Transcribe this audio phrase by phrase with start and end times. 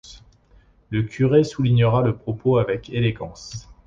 [0.89, 3.69] Le curé soulignera le propos avec élégance.